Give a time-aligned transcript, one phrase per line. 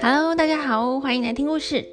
[0.00, 1.84] Hello，大家好，欢迎来听故事。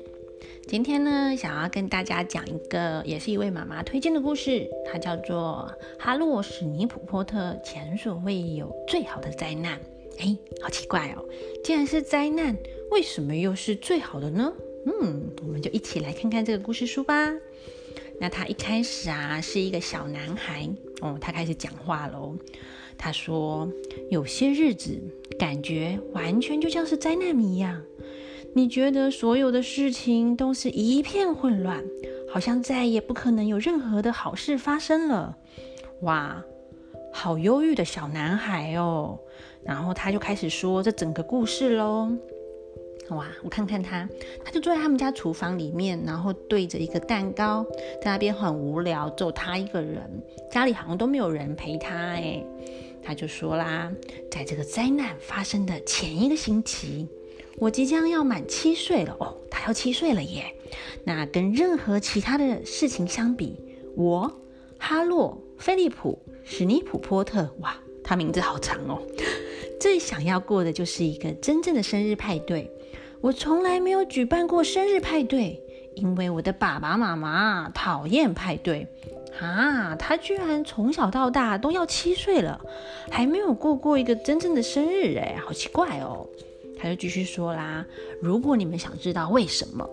[0.67, 5.69] 今天呢，想要跟大家讲一个，也是一位妈妈推荐的故事，它叫做
[6.01, 9.79] 《哈洛史尼普波特前所未有最好的灾难》。
[10.19, 11.25] 哎，好奇怪哦，
[11.63, 12.55] 既然是灾难，
[12.91, 14.53] 为什么又是最好的呢？
[14.85, 17.33] 嗯，我们就一起来看看这个故事书吧。
[18.19, 20.67] 那他一开始啊，是一个小男孩
[21.01, 22.35] 哦，他开始讲话喽。
[22.97, 23.71] 他说
[24.09, 24.99] ：“有些日子，
[25.37, 27.81] 感觉完全就像是灾难一样。
[28.55, 31.83] 你觉得所有的事情都是一片混乱，
[32.27, 35.37] 好像再也不可能有任何的好事发生了。
[36.01, 36.43] 哇，
[37.13, 39.19] 好忧郁的小男孩哦。
[39.63, 42.11] 然后他就开始说这整个故事喽。
[43.09, 44.07] 哇，我看看他，
[44.43, 47.65] 他就坐在他们家厨房里面，然后对着一个蛋糕，
[48.01, 50.01] 在那边很无聊，只有他一个人，
[50.51, 52.43] 家里好像都没有人陪他哎。”
[53.01, 53.89] 他就说啦，
[54.29, 57.07] 在这个灾难发生的前一个星期，
[57.57, 60.53] 我即将要满七岁了哦，他要七岁了耶。
[61.05, 63.57] 那跟任何其他的事情相比，
[63.95, 64.29] 我
[64.77, 69.01] 哈洛菲利普史尼普波特，哇，他名字好长哦。
[69.79, 72.69] 最想要过的就是一个真正的生日派对。
[73.21, 75.61] 我从来没有举办过生日派对，
[75.95, 78.87] 因为我的爸爸妈妈讨厌派对。
[79.39, 82.59] 啊，他居然从小到大都要七岁了，
[83.11, 86.27] 还没有过过一个真正的生日哎，好奇怪哦。
[86.79, 87.85] 他就继续说啦，
[88.21, 89.87] 如果你们想知道为什么，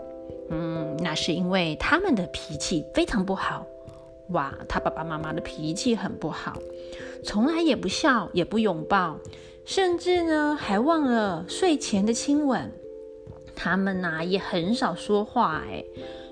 [0.50, 3.67] 嗯，那是因为他们的脾气非常不好。
[4.30, 6.58] 哇，他爸爸妈妈的脾气很不好，
[7.22, 9.19] 从来也不笑，也不拥抱，
[9.67, 12.72] 甚至呢还忘了睡前的亲吻。
[13.55, 15.85] 他们呐也很少说话哎。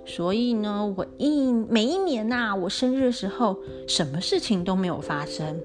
[0.04, 3.56] 所以呢，我一每一年呐，我生日的时候，
[3.86, 5.60] 什么事情都没有发生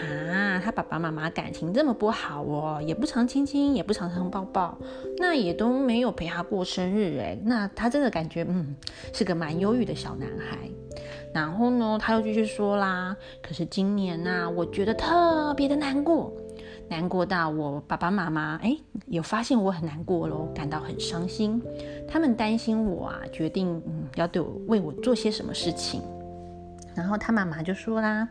[0.00, 0.58] 啊。
[0.64, 4.78] 他爸爸妈妈感情这么不好哦，也不常亲亲，也不常常抱抱，
[5.18, 7.38] 那也都没有陪他过生日哎。
[7.44, 8.74] 那他真的感觉嗯，
[9.12, 10.58] 是个蛮忧郁的小男孩。
[11.34, 16.32] 然后呢，他又继续说啦，可是今年呐，我觉得特别的难过。
[16.88, 18.76] 难过到我爸爸妈妈哎，
[19.06, 21.60] 有发现我很难过喽，感到很伤心。
[22.08, 26.00] 他们担心我啊，决定嗯要对我为我做些什么事情。
[26.94, 28.28] 然后他妈妈就说啦：“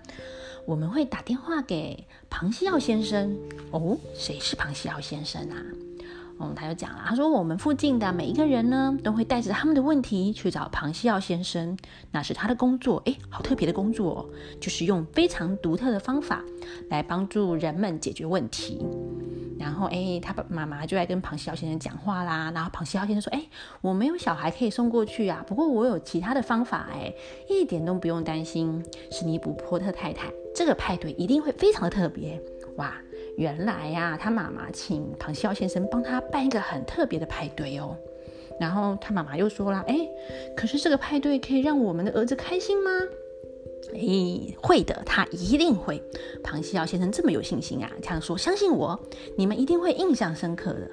[0.66, 3.38] 我们会打电话给庞西奥先生
[3.72, 5.56] 哦，谁是庞西奥先生啊？”
[6.40, 11.78] 嗯，他就讲了，他说我们附近的每一个人呢，都会带着他们的问题去找庞西奥先生，
[12.12, 14.26] 那是他的工作，哎，好特别的工作哦，
[14.60, 16.44] 就是用非常独特的方法
[16.90, 18.86] 来帮助人们解决问题。
[19.58, 22.52] 然后，哎，他爸爸妈妈就在跟庞西奥先生讲话啦。
[22.54, 23.48] 然后庞西奥先生说，哎，
[23.80, 27.14] 我没有小孩可以送过去啊，不过我有其他的方法，哎，
[27.50, 28.84] 一点都不用担心。
[29.10, 32.40] 史尼普波特太太，这个派对一定会非常的特别，
[32.76, 32.94] 哇！
[33.38, 37.96] 原来呀，他妈妈请庞西奥先生帮他办一个很特别的派对哦。
[38.60, 40.08] 然后他妈妈又说了：“哎，
[40.56, 42.90] 可是这个派对可以让我们的儿子开心吗？”
[43.94, 46.02] 哎，会的，他一定会。
[46.44, 49.00] 庞西奥先生这么有信心啊，这样说，相信我，
[49.38, 50.90] 你们一定会印象深刻的。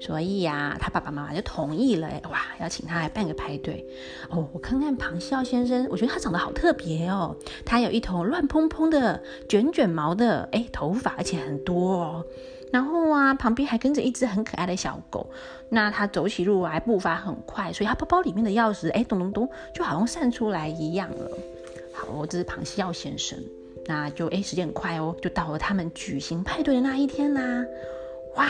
[0.00, 2.08] 所以呀，他爸爸妈妈就同意了。
[2.30, 3.86] 哇，要请他来办个派对
[4.30, 4.48] 哦。
[4.52, 7.36] 我看看庞西奥先生，我觉得他长得好特别哦。
[7.66, 12.24] 他有一头乱蓬蓬的卷卷毛的哎头发，而且很多哦。
[12.72, 15.28] 然后啊，旁边还跟着一只很可爱的小狗。
[15.68, 21.30] 那他走起路来步伐很快，所以他包包里面的钥匙哎咚咚咚，就好像散出来一样了。
[21.92, 23.38] 好，这是庞西奥先生。
[23.86, 27.64] 那就哎，时间很快哦，就到了他们举行派对的那一天啦。
[28.36, 28.46] 哇！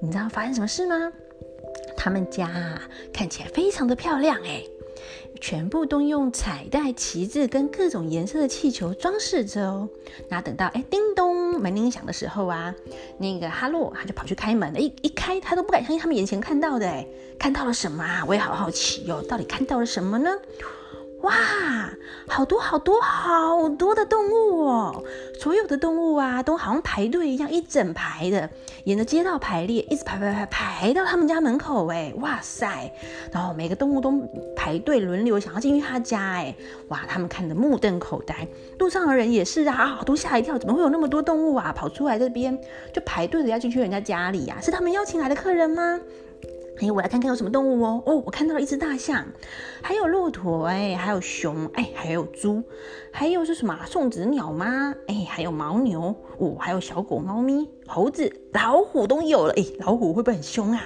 [0.00, 1.12] 你知道发生什么事吗？
[1.96, 2.82] 他们家啊
[3.12, 4.62] 看起来非常的漂亮哎，
[5.40, 9.88] 全部都用彩带、旗帜跟各种颜色的气球装饰着哦。
[10.28, 12.72] 那等到哎叮咚门铃响的时候啊，
[13.18, 17.06] 那个哈洛他就跑去开门，一一开他都不敢相信他们眼前看到的哎，
[17.38, 18.24] 看到了什么啊？
[18.26, 20.30] 我也好好奇哟，到底看到了什么呢？
[21.22, 21.34] 哇，
[22.28, 25.02] 好多好多好多的动物哦！
[25.40, 28.48] 所有的动物啊，都好像排队一样，一整排的
[28.84, 32.12] 沿着街道排列，一直排排排排到他们家门口哎！
[32.20, 32.92] 哇塞！
[33.32, 34.12] 然后每个动物都
[34.54, 36.54] 排队轮流想要进去他家哎！
[36.86, 38.46] 哇，他们看得目瞪口呆，
[38.78, 41.72] 路上的人也是啊，都吓一跳，怎么会有那么多动物啊？
[41.72, 42.56] 跑出来这边
[42.92, 44.58] 就排队的要进去人家家里呀？
[44.62, 45.98] 是他们邀请来的客人吗？
[46.80, 48.02] 哎，我来看看有什么动物哦。
[48.06, 49.26] 哦，我看到了一只大象，
[49.82, 52.62] 还有骆驼，哎，还有熊，哎，还有猪，
[53.10, 53.78] 还有是什么？
[53.86, 54.94] 送子鸟吗？
[55.08, 59.54] 哎，还有牦牛，哦，还有小狗、猫咪、猴子、老虎都有了。
[59.56, 60.80] 哎，老虎会不会很凶啊？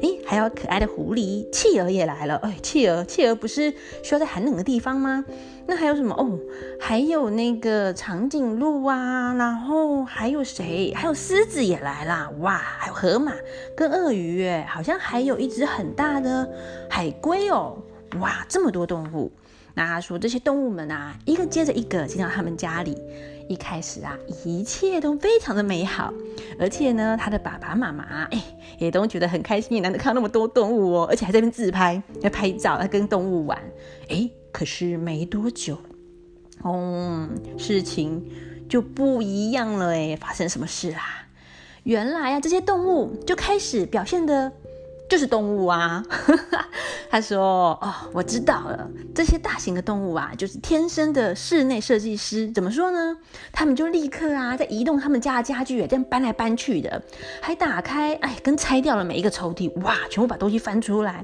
[0.00, 2.36] 哎，还有可爱的狐狸，企鹅也来了。
[2.36, 3.70] 哎，企鹅，企鹅不是
[4.02, 5.24] 需要在寒冷的地方吗？
[5.66, 6.38] 那还有什么哦？
[6.80, 10.92] 还有那个长颈鹿啊，然后还有谁？
[10.94, 12.30] 还有狮子也来啦！
[12.40, 13.32] 哇，还有河马
[13.76, 16.48] 跟鳄鱼，哎，好像还有一只很大的
[16.88, 17.76] 海龟哦！
[18.20, 19.30] 哇，这么多动物。
[19.76, 22.96] 那他说这些动物们啊，一个接着一个进到他们家里。
[23.48, 26.12] 一开始啊，一切都非常的美好，
[26.58, 28.42] 而且呢，他的爸爸妈妈哎，
[28.78, 33.58] 也都觉得很开心，也难得看到那么多动物哦，而且还在那边自拍，要拍照，要跟动物玩，
[34.08, 34.30] 哎。
[34.54, 35.76] 可是没多久，
[36.62, 38.24] 哦，事情
[38.68, 40.14] 就不一样了哎！
[40.14, 41.26] 发生什么事啊？
[41.82, 44.52] 原来啊，这些动物就开始表现的。
[45.06, 46.02] 就是动物啊，
[47.10, 52.50] 他说：“哦，我知道了，这些大型的动物啊，就是天生的室内设计师。
[52.50, 53.16] 怎么说呢？
[53.52, 57.02] 他们就立刻啊，在移动他们家的家具，这样搬来搬去的，
[57.42, 61.22] 还打开，哎，跟拆掉了每一个抽屉，哇，全部把东西翻出来。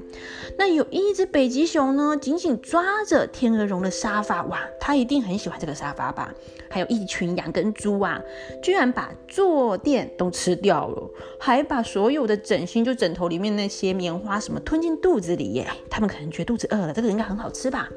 [0.59, 6.31] 那有一只北极熊呢，紧紧抓着天鹅绒的沙发，哇，它一定很喜欢这个沙发吧？
[6.69, 8.21] 还有一群羊跟猪啊，
[8.63, 15.65] 居然把坐垫都吃掉了，还把所有的枕芯，就枕头里面那。”些棉花什么吞进肚子里耶？
[15.89, 17.89] 他们可能觉得肚子饿了，这个应该很好吃吧？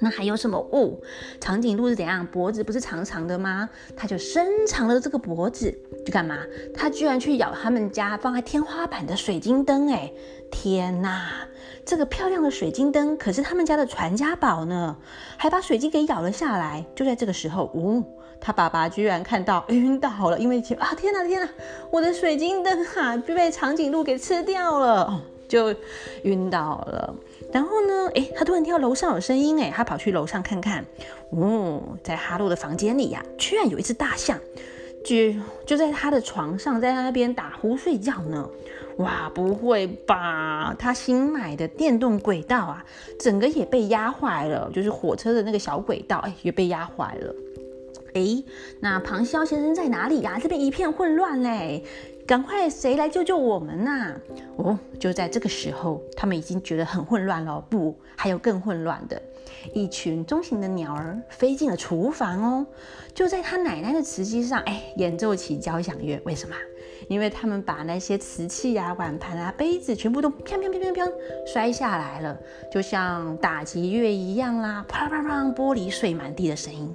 [0.00, 0.58] 那还有什么？
[0.72, 0.92] 哦，
[1.40, 2.26] 长颈鹿是怎样？
[2.26, 3.68] 脖子不是长长的吗？
[3.96, 5.70] 它就伸长了这个脖子，
[6.04, 6.38] 就干嘛？
[6.74, 9.88] 它居然去咬他们家放在天花板的水晶灯！
[9.90, 10.12] 哎，
[10.50, 11.46] 天哪！
[11.84, 14.96] 这个漂亮的水晶灯可是他们家的传家宝呢，
[15.36, 16.84] 还把水晶给咬了下来。
[16.94, 18.04] 就在这个时候，哦。
[18.42, 21.48] 他爸爸居然看到晕倒了，因为啊天哪天哪，
[21.90, 25.74] 我的水晶灯啊就被长颈鹿给吃掉了，就
[26.22, 27.14] 晕倒了。
[27.52, 30.84] 然后呢，哎，他突然听到楼上有声音，哎，他跑去楼上看看，
[31.30, 34.38] 哦，在哈洛的房间里呀，居然有一只大象，
[35.04, 35.16] 就
[35.66, 38.48] 就在他的床上，在他那边打呼睡觉呢。
[38.98, 40.76] 哇，不会吧？
[40.78, 42.84] 他新买的电动轨道啊，
[43.18, 47.34] 整个也被压坏了，就是火车的那个小轨道，哎，也被压坏了。
[48.12, 48.42] 哎，
[48.80, 50.38] 那庞肖先生在哪里呀？
[50.42, 51.82] 这边一片混乱嘞，
[52.30, 54.14] 赶快谁来救救我们呐？
[54.54, 57.60] 哦，就在这个时候，他们已经觉得很混乱了。
[57.62, 59.20] 不，还有更混乱的，
[59.74, 62.66] 一群中型的鸟儿飞进了厨房哦，
[63.12, 66.22] 就在他奶奶的瓷器上，哎，演奏起交响乐。
[66.24, 66.54] 为什么？
[67.10, 71.12] 因为他们把那些瓷器啊、碗盘啊、杯子全部都砰砰砰砰砰
[71.44, 72.38] 摔下来了，
[72.70, 76.94] 就像打击乐一样啦，啪啪啪，玻璃碎满地的声音。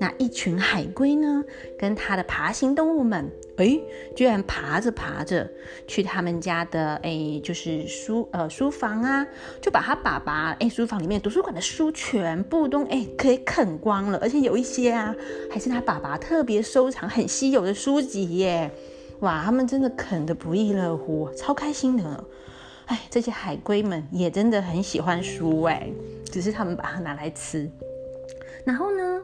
[0.00, 1.44] 那一群海龟呢，
[1.78, 3.78] 跟它的爬行动物们，哎，
[4.16, 5.48] 居然爬着爬着
[5.86, 9.24] 去他们家的哎，就是书呃书房啊，
[9.60, 15.14] 就把他爸爸哎书房里面图书馆的书全部都哎可以啃光了，而且有一些啊，
[15.52, 18.68] 还是他爸爸特别收藏很稀有的书籍耶。
[19.22, 22.24] 哇，他们真的啃得不亦乐乎，超开心的。
[22.86, 25.88] 哎，这些海龟们也真的很喜欢书哎，
[26.24, 27.70] 只是他们把它拿来吃。
[28.66, 29.20] 然后呢，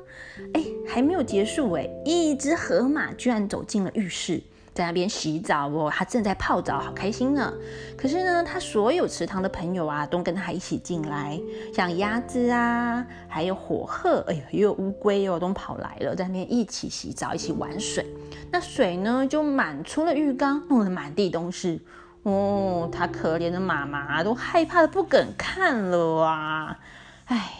[0.55, 4.41] 哎，还没有结束哎，一只河马居然走进了浴室。
[4.79, 7.53] 在那边洗澡哦，他正在泡澡，好开心呢。
[7.97, 11.37] 可是呢，他所有池塘的朋友啊，都跟他一起进来，
[11.75, 18.07] 像鸭子啊，还有火鹤，哎呦，也有乌龟哦，都跑来了，在那边一起洗澡，一起玩水。
[18.53, 21.81] 那水呢，就满出了浴缸，弄得满地都是。
[22.23, 26.79] 哦，他可怜的妈妈都害怕的不敢看了啊！
[27.25, 27.51] 哎，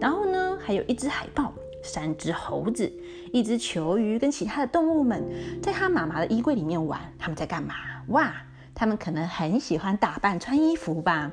[0.00, 1.52] 然后呢，还有一只海豹。
[1.82, 2.90] 三只猴子，
[3.32, 5.22] 一只球鱼，跟其他的动物们，
[5.60, 7.00] 在他妈妈的衣柜里面玩。
[7.18, 7.74] 他们在干嘛？
[8.08, 8.32] 哇，
[8.74, 11.30] 他们可能很喜欢打扮、穿衣服吧。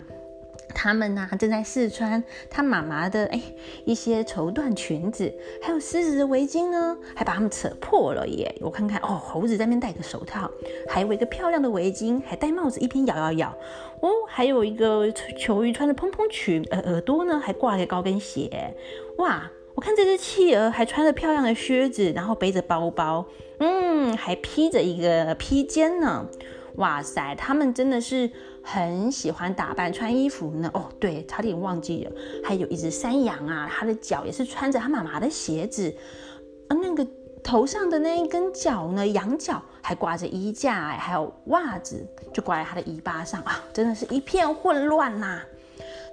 [0.72, 3.42] 他们呢，正在试穿他妈妈的哎
[3.86, 8.56] 一些绸缎裙子，还有狮子的围巾呢，还把它们扯破了耶！
[8.62, 10.50] 我看看哦，猴子在那边戴个手套，
[10.88, 13.58] 还围个漂亮的围巾，还戴帽子，一边摇摇摇。
[14.02, 18.76] 哦，还有一个球鱼穿着蓬蓬裙，呃，耳朵呢还挂了高跟鞋。
[19.18, 19.50] 哇！
[19.80, 23.26] 我看这只企鹅还穿着漂亮的靴子，然后背着包包，
[23.60, 26.28] 嗯，还披着一个披肩呢。
[26.76, 28.30] 哇塞，他们真的是
[28.62, 30.70] 很喜欢打扮、穿衣服呢。
[30.74, 32.12] 哦，对，差点忘记了，
[32.44, 35.96] 还有一只山羊啊，它的脚也是穿着它妈妈的鞋子，
[36.68, 37.08] 啊，那个
[37.42, 45.42] 头上的那一根角呢，羊角还挂着衣架，还有袜子就挂在它的尾巴上啊，真的是一片混乱呐。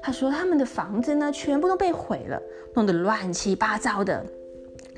[0.06, 2.40] 他说他们的房子呢，全部都被毁了，
[2.74, 4.24] 弄得乱七八糟的，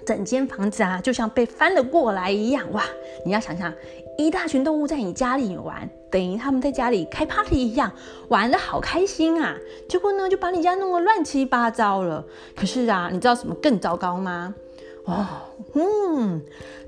[0.05, 2.71] 整间房子啊，就像被翻了过来一样。
[2.73, 2.85] 哇，
[3.25, 3.73] 你要想想，
[4.19, 7.91] 一大群动物在你家里玩，等于他们在家里开 party 一样，
[8.29, 9.57] 玩的好开心啊！
[9.89, 12.23] 结果呢，就把你家弄得乱七八糟了。
[12.55, 14.55] 可是啊，你知道什么更糟糕吗？
[15.09, 15.27] 哦，
[15.73, 16.41] 嗯，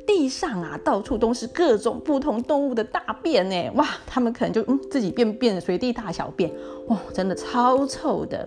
[0.06, 3.70] 地上啊，到处都是各种不同动物的大便呢！
[3.76, 6.52] 哇，他们可能就嗯自己便便随地大小便，
[6.88, 8.46] 哇，真的超臭的。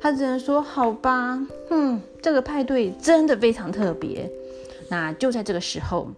[0.00, 4.28] 他只能说好吧，嗯，这个派对真的非常特别。
[4.88, 6.08] 那就在这个时候，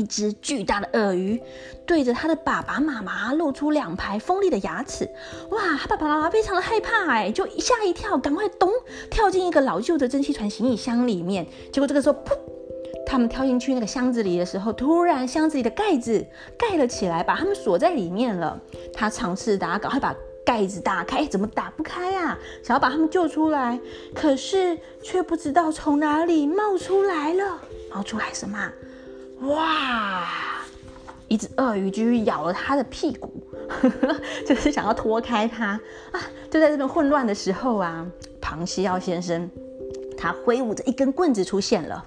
[0.00, 1.38] 一只巨大的鳄鱼
[1.84, 5.06] 对着他的爸爸妈妈露出两排锋利的牙齿，
[5.50, 8.70] 哇，他爸爸妈妈非常的害怕，哎，就吓一跳，赶快咚
[9.10, 11.46] 跳进一个老旧的蒸汽船行李箱里面。
[11.70, 12.32] 结果这个时候，噗，
[13.06, 16.26] 他们跳进去那个箱子里的时候，突然箱子里的盖子
[16.56, 18.58] 盖了起来，把他们锁在里面了。
[18.94, 20.16] 他尝试打，赶快把。
[20.42, 22.36] 盖子打开，怎么打不开啊？
[22.64, 23.78] 想要把他们救出来，
[24.14, 27.60] 可是却不知道从哪里冒出来了。
[27.94, 28.72] 冒出来什么？
[29.42, 30.26] 哇！
[31.28, 33.32] 一只鳄鱼居然咬了他的屁股，
[34.46, 35.80] 就是想要拖开他
[36.10, 36.20] 啊！
[36.50, 38.04] 就在这边混乱的时候啊，
[38.40, 39.48] 庞西奥先生
[40.18, 42.04] 他挥舞着一根棍子出现了。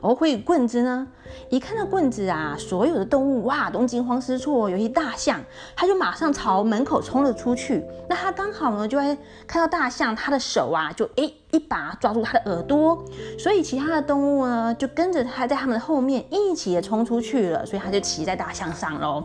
[0.00, 1.06] 而，会棍子呢？
[1.50, 4.70] 一看到棍子啊，所有的动物哇都惊慌失措。
[4.70, 5.40] 有一大象，
[5.74, 7.84] 它就马上朝门口冲了出去。
[8.08, 13.04] 那它刚好呢，就会看到大象，它的手啊就诶一把抓住它的耳朵。
[13.38, 17.66] 所以其他的动物呢，就跟着它在它们的后面一起也冲出去了。
[17.66, 19.24] 所以它就骑在大象上喽。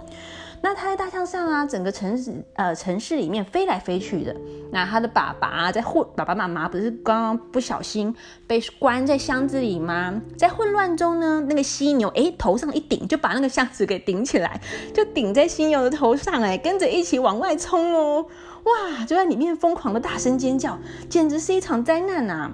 [0.64, 4.36] 那他在大象上啊，整个城市呃城市里面飞来飞去的。
[4.72, 8.16] 那他的爸爸在混，爸爸妈妈不是刚刚不小心
[8.48, 10.22] 被关在箱子里吗？
[10.38, 14.62] 在混乱中呢，那个犀牛哎头上一顶，就把那个箱子给顶起来，
[14.94, 18.26] 就顶在犀牛的头上哎，跟着一起往外冲哦！
[18.64, 20.78] 哇，就在里面疯狂的大声尖叫，
[21.10, 22.52] 简直是一场灾难呐！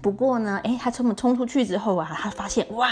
[0.00, 2.88] 不过呢，哎，他这么冲出去之后啊，他发现哇，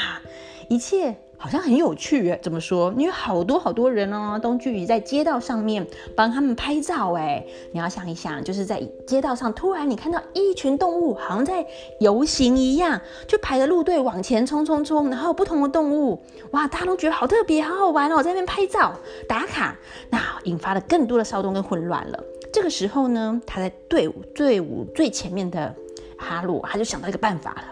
[0.69, 1.17] 一切。
[1.43, 2.93] 好像很有趣耶，怎么说？
[2.99, 7.43] 因为好多好多人哦，都聚集在街道上面帮他们拍照哎。
[7.73, 11.67] 你要想一想，就是在街道上，突然你看到一群动物，好像在
[11.99, 16.21] 游行一样，就排着路队往前冲冲冲，然后不同的动物，
[16.51, 18.95] 哇，大家都觉得好特别，好好玩哦，在那边拍照
[19.27, 19.75] 打卡，
[20.11, 22.23] 那引发了更多的骚动跟混乱了。
[22.53, 25.75] 这个时候呢，他在队伍队伍最前面的
[26.19, 27.65] 哈鲁，他就想到一个办法了，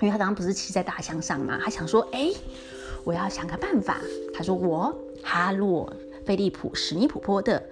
[0.00, 2.30] 因为他刚刚不是骑在大象上嘛，他想说，哎。
[3.04, 3.98] 我要想个办法。
[4.34, 5.92] 他说：“我哈洛
[6.26, 7.62] 菲利普史尼普波特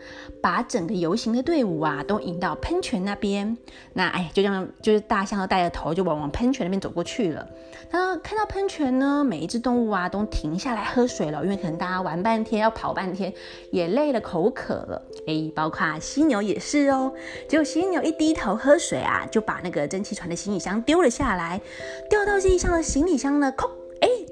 [0.41, 3.57] 把整个游行的队伍啊都引到喷泉那边。
[3.95, 7.49] 那哎，就这样，就是大象都带着头就往往喷泉那边走过去了。
[7.91, 13.33] 那看到喷泉呢，每一只动物啊都停下来喝水了，因为可能大家玩半天要跑半天，
[13.71, 15.03] 也累了，口渴了。
[15.27, 17.13] 哎，包括犀牛也是哦。
[17.49, 21.61] 结果犀牛一低头喝水啊，就把那个蒸汽船的行李箱丢了下来，
[22.09, 23.71] 掉到地上的行李箱呢，空。”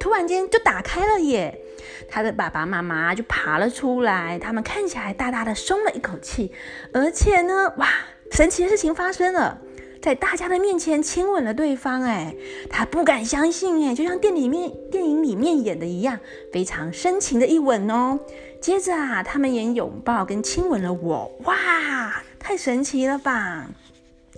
[0.01, 1.61] 突然间就打开了耶！
[2.09, 6.51] 他的爸爸妈妈就爬了出来，他们看起来大大的松了一口气，
[6.93, 7.89] 而且呢，哇，
[8.33, 9.61] 神奇的事情发生了，
[10.01, 12.03] 在大家的面前亲吻了对方。
[12.03, 12.35] 哎，
[12.71, 16.19] 他不敢相信，哎，就像电影里面电影里面演的一样，
[16.51, 18.19] 非常深情的一吻哦。
[18.61, 23.69] 接着啊，他们也拥抱跟亲吻了我，哇，太神奇了吧！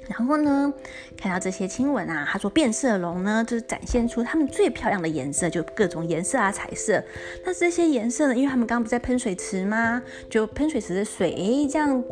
[0.09, 0.73] 然后呢，
[1.16, 7.02] 看到这些亲吻啊，他说变色龙呢，就是展现出它们最漂亮的颜色，就各种颜色啊，彩色。
[7.44, 10.02] 那这些颜色呢，因为他们刚刚不在喷水池吗？
[10.28, 12.02] 就喷水池的水，这样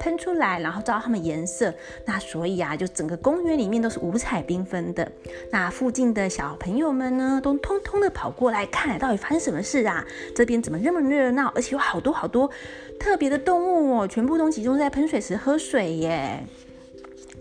[0.00, 1.72] 喷出来，然后照它们颜色，
[2.04, 5.10] 那所以啊，就整个公园里面都是五彩缤纷的。
[5.50, 10.04] 那附近的小朋友们呢，都通通的跑过来看，到底发生什么事啊？
[10.34, 11.50] 这边怎么那么热闹？
[11.54, 12.50] 而且有好多好多
[12.98, 16.44] 特别的动物哦，全部都集中在喷水池喝水耶。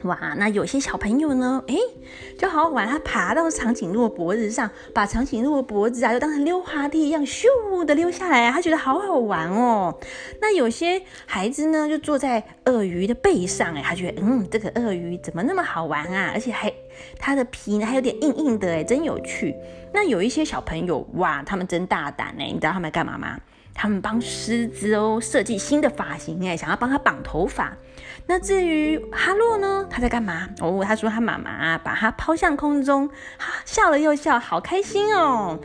[0.03, 1.75] 哇，那有些小朋友呢，哎，
[2.37, 7.45] 就好好玩，他爬到长颈鹿的脖子上，把长颈鹿的脖子啊，就当成溜滑梯一样，咻
[7.85, 9.97] 的溜下来，他觉得好好玩哦。
[10.39, 16.31] 那有些孩子呢，就坐在鳄鱼的背上，哎，他觉得，嗯，这个鳄鱼怎么那么好玩啊？
[16.33, 16.71] 而且还
[17.19, 19.55] 它的皮呢，还有点硬硬的，哎，真有趣。
[19.93, 23.39] 那有一些小朋友，哇，他们真大胆哎，你知道他们干嘛吗？
[23.73, 27.73] 他们帮狮子哦设计新的发型，哎，想要帮他绑头发。
[28.25, 29.87] 那至于哈洛呢？
[29.89, 30.49] 他在干嘛？
[30.59, 35.59] 哦，他说他妈妈把他抛向空中，哈，笑了又笑，好开心哦。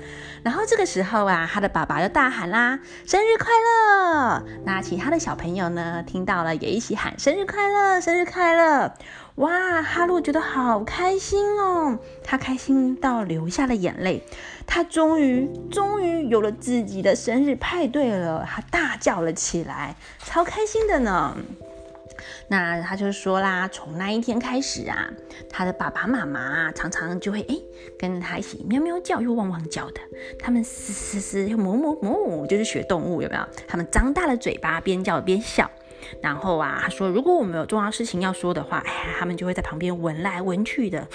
[0.44, 8.92] 然后这个时候啊，他的爸爸就大喊啦：“生日快乐！”那其他的小朋友呢，听到了也一起喊：“生日快乐，生日快乐！”
[9.36, 14.22] 哇，哈洛觉得好开心哦，他开心到流下了眼泪。
[14.66, 21.36] 他终于，终于有了自己的生日派对了，他大叫了起来，超开心的呢。
[22.48, 25.10] 那他就说啦，从那一天开始啊，
[25.50, 27.56] 他的爸爸妈妈常常就会哎
[27.98, 30.00] 跟着他一起喵喵叫又汪汪叫的，
[30.38, 33.42] 他们嘶嘶嘶又哞哞哞，就是学动物有没有？
[33.66, 35.68] 他们张大了嘴巴，边叫边笑。
[36.20, 41.06] 然后啊，他说如果我们有重要事情要说的话，哎，他们就会在旁边闻来闻去的，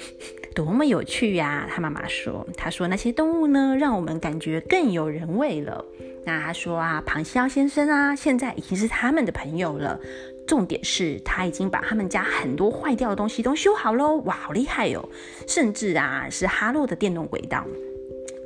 [0.54, 1.68] 多么有趣呀！
[1.70, 5.84] 他妈妈说，他说那些动物呢，让我们感觉更有人味了。
[6.26, 9.98] 那他说啊，螃蟹先生啊，现在已经是他们的朋友了。
[10.46, 15.08] 重点是他已经把他们家很多坏掉的东西都修好喽，哇，好厉害哟！
[15.48, 17.64] 甚至啊，是哈洛的电动轨道。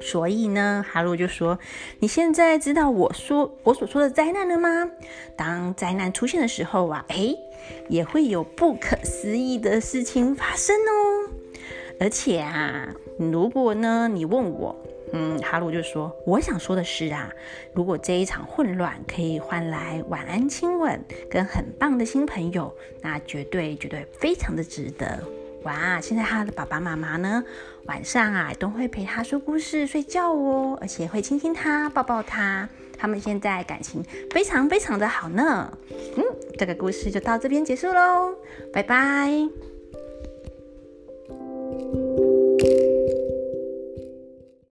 [0.01, 1.59] 所以呢，哈洛就说
[2.01, 4.91] ：“你现在知道我说我所说的灾难了吗？
[5.37, 7.35] 当灾难出现的时候啊，哎，
[7.89, 11.31] 也会有不可思议的事情发生哦。
[12.01, 12.89] 而且啊，
[13.19, 14.75] 如果呢，你问我。”
[15.11, 17.33] 嗯，哈鲁就说：“我想说的是啊，
[17.73, 25.19] 如果这一场混乱可以换来晚安亲吻跟很棒的新朋友，那绝对绝对非常的值得。
[25.65, 27.45] 哇，现在他的爸爸妈妈呢，
[27.87, 32.69] 晚上啊都会陪他说故事睡觉哦，而且会亲亲他、抱抱他。
[32.97, 35.73] 他们现在感情非常非常的好呢。
[36.17, 36.25] 嗯，
[36.59, 38.35] 这个故事就到这边结束喽，
[38.73, 39.78] 拜拜。